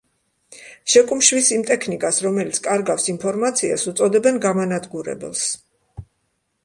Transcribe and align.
შეკუმშვის 0.93 1.49
იმ 1.57 1.65
ტექნიკას, 1.67 2.21
რომელიც 2.27 2.61
კარგავს 2.69 3.07
ინფორმაციას 3.13 3.85
უწოდებენ 3.93 4.41
გამანადგურებელს. 4.47 5.45